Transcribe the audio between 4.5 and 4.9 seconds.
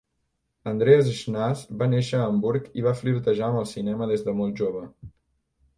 jove.